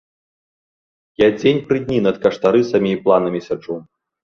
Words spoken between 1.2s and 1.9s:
Я дзень пры